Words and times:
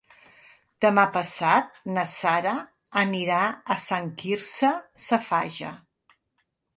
Demà 0.83 1.01
passat 1.17 1.75
na 1.97 2.05
Sara 2.13 2.53
anirà 3.01 3.41
a 3.75 3.77
Sant 3.83 4.09
Quirze 4.23 4.71
Safaja. 5.09 5.75